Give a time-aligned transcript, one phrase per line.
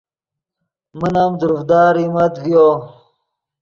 [0.99, 2.67] من ام دروڤدا ریمت ڤیو